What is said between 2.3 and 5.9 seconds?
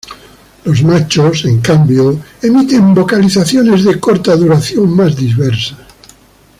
emiten vocalizaciones de corta duración más diversas.